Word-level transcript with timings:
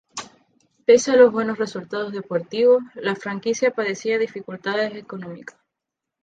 Pese 0.87 1.11
a 1.11 1.15
los 1.15 1.31
buenos 1.31 1.59
resultados 1.59 2.11
deportivos, 2.11 2.81
la 2.95 3.13
franquicia 3.15 3.69
padecía 3.69 4.17
dificultades 4.17 4.95
económicas. 4.95 5.55